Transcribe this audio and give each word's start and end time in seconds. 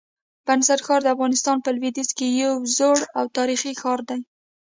بست 0.47 0.79
ښار 0.85 1.01
د 1.03 1.07
افغانستان 1.15 1.57
په 1.61 1.69
لودیځ 1.75 2.09
کي 2.17 2.27
یو 2.43 2.53
زوړ 2.77 2.99
او 3.17 3.25
تاریخي 3.37 3.71
ښار 3.81 3.99
دی. 4.09 4.19